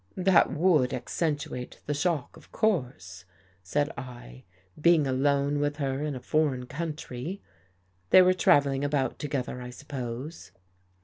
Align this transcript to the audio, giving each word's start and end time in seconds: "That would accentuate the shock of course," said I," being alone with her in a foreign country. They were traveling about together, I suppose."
"That 0.31 0.51
would 0.51 0.95
accentuate 0.95 1.79
the 1.85 1.93
shock 1.93 2.35
of 2.35 2.51
course," 2.51 3.23
said 3.61 3.91
I," 3.95 4.45
being 4.81 5.05
alone 5.05 5.59
with 5.59 5.75
her 5.75 6.03
in 6.03 6.15
a 6.15 6.19
foreign 6.19 6.65
country. 6.65 7.43
They 8.09 8.23
were 8.23 8.33
traveling 8.33 8.83
about 8.83 9.19
together, 9.19 9.61
I 9.61 9.69
suppose." 9.69 10.53